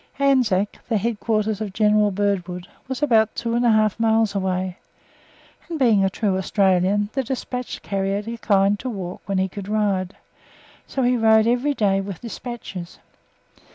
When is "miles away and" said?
3.99-5.77